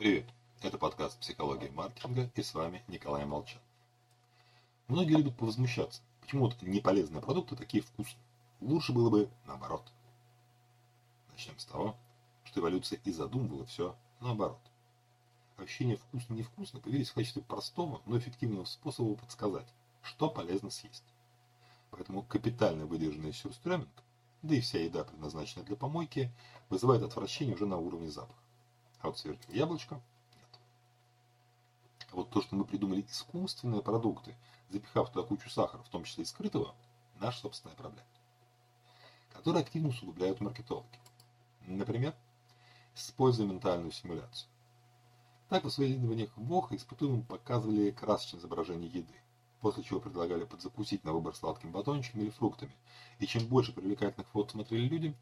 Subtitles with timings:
[0.00, 0.24] Привет!
[0.62, 3.60] Это подкаст «Психология маркетинга» и с вами Николай Молчан.
[4.88, 8.24] Многие любят повозмущаться, почему вот неполезные продукты такие вкусные.
[8.62, 9.92] Лучше было бы наоборот.
[11.32, 11.96] Начнем с того,
[12.44, 14.62] что эволюция и задумывала все наоборот.
[15.58, 19.68] Ощущение вкусно-невкусно появились в качестве простого, но эффективного способа подсказать,
[20.00, 21.04] что полезно съесть.
[21.90, 23.90] Поэтому капитально выдержанный сюрстрёминг,
[24.40, 26.32] да и вся еда, предназначенная для помойки,
[26.70, 28.40] вызывает отвращение уже на уровне запаха.
[29.02, 29.94] А вот сверху яблочко
[30.36, 30.60] нет.
[32.12, 34.34] А вот то, что мы придумали искусственные продукты,
[34.68, 36.74] запихав туда кучу сахара, в том числе и скрытого,
[37.18, 38.06] наша собственная проблема.
[39.32, 40.98] Которые активно усугубляют маркетологи.
[41.66, 42.14] Например,
[42.94, 44.50] используя ментальную симуляцию.
[45.48, 49.14] Так в исследованиях ВОХ испытуемым показывали красочное изображение еды,
[49.60, 52.76] после чего предлагали подзакусить на выбор сладким батончиком или фруктами,
[53.18, 55.16] и чем больше привлекательных фото смотрели люди,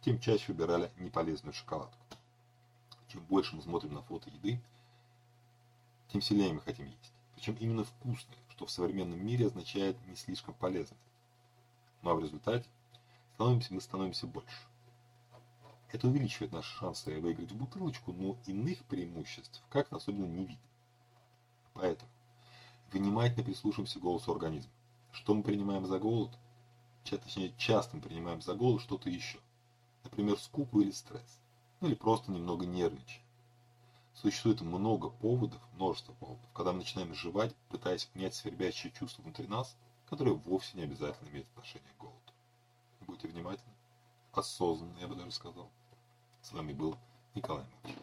[0.00, 2.07] тем чаще выбирали неполезную шоколадку.
[3.08, 4.60] Чем больше мы смотрим на фото еды,
[6.08, 7.12] тем сильнее мы хотим есть.
[7.34, 10.98] Причем именно вкусное, что в современном мире означает не слишком полезное.
[12.02, 12.68] Ну а в результате
[13.34, 14.66] становимся, мы становимся больше.
[15.90, 20.68] Это увеличивает наши шансы выиграть в бутылочку, но иных преимуществ как-то особенно не видно.
[21.72, 22.10] Поэтому
[22.92, 24.72] внимательно прислушаемся к голосу организма.
[25.12, 26.36] Что мы принимаем за голод?
[27.04, 29.38] Точнее, часто мы принимаем за голод что-то еще.
[30.04, 31.40] Например, скуку или стресс
[31.80, 33.22] ну или просто немного нервничая.
[34.14, 39.76] Существует много поводов, множество поводов, когда мы начинаем жевать, пытаясь понять свербящее чувство внутри нас,
[40.08, 42.18] которое вовсе не обязательно имеет отношение к голоду.
[43.06, 43.74] Будьте внимательны,
[44.32, 45.70] осознанно, я бы даже сказал.
[46.42, 46.96] С вами был
[47.34, 47.97] Николай Мовчев.